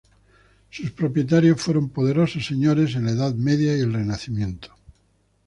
[0.71, 4.75] Sus propietarios fueron poderosos señores en la edad media y el renacimiento.